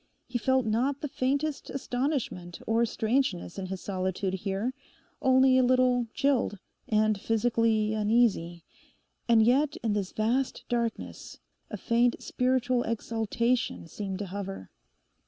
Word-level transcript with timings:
He 0.25 0.39
felt 0.39 0.65
not 0.65 1.01
the 1.01 1.07
faintest 1.07 1.69
astonishment 1.69 2.59
or 2.65 2.87
strangeness 2.87 3.59
in 3.59 3.67
his 3.67 3.81
solitude 3.81 4.33
here; 4.33 4.73
only 5.21 5.59
a 5.59 5.63
little 5.63 6.07
chilled, 6.15 6.57
and 6.89 7.21
physically 7.21 7.93
uneasy; 7.93 8.63
and 9.29 9.43
yet 9.45 9.77
in 9.83 9.93
this 9.93 10.11
vast 10.11 10.63
darkness 10.69 11.37
a 11.69 11.77
faint 11.77 12.15
spiritual 12.19 12.81
exaltation 12.81 13.85
seemed 13.87 14.17
to 14.17 14.25
hover. 14.25 14.71